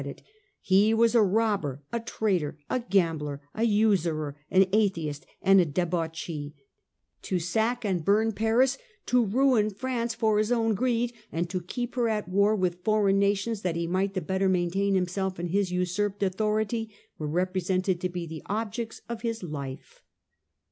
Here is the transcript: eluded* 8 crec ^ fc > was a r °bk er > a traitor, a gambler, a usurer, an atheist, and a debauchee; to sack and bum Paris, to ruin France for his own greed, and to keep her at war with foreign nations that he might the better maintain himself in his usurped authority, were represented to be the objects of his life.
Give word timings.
eluded* 0.03 0.09
8 0.09 0.13
crec 0.13 0.25
^ 0.25 0.29
fc 0.65 0.93
> 0.93 0.97
was 0.97 1.13
a 1.13 1.19
r 1.19 1.23
°bk 1.25 1.63
er 1.63 1.83
> 1.85 1.91
a 1.93 1.99
traitor, 1.99 2.57
a 2.71 2.79
gambler, 2.79 3.39
a 3.53 3.65
usurer, 3.65 4.35
an 4.49 4.65
atheist, 4.73 5.27
and 5.43 5.61
a 5.61 5.63
debauchee; 5.65 6.55
to 7.21 7.37
sack 7.37 7.85
and 7.85 8.03
bum 8.03 8.31
Paris, 8.31 8.79
to 9.05 9.23
ruin 9.23 9.69
France 9.69 10.15
for 10.15 10.39
his 10.39 10.51
own 10.51 10.73
greed, 10.73 11.13
and 11.31 11.51
to 11.51 11.61
keep 11.61 11.93
her 11.93 12.09
at 12.09 12.27
war 12.27 12.55
with 12.55 12.83
foreign 12.83 13.19
nations 13.19 13.61
that 13.61 13.75
he 13.75 13.85
might 13.85 14.15
the 14.15 14.21
better 14.21 14.49
maintain 14.49 14.95
himself 14.95 15.39
in 15.39 15.49
his 15.49 15.71
usurped 15.71 16.23
authority, 16.23 16.89
were 17.19 17.27
represented 17.27 18.01
to 18.01 18.09
be 18.09 18.25
the 18.25 18.41
objects 18.47 19.01
of 19.07 19.21
his 19.21 19.43
life. 19.43 20.01